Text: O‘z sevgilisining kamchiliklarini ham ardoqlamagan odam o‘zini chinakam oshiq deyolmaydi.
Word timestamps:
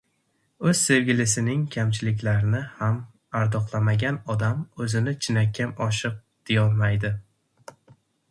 O‘z 0.69 0.77
sevgilisining 0.83 1.59
kamchiliklarini 1.75 2.61
ham 2.79 2.95
ardoqlamagan 3.41 4.17
odam 4.35 4.63
o‘zini 4.85 5.15
chinakam 5.27 5.75
oshiq 5.89 6.17
deyolmaydi. 6.51 7.13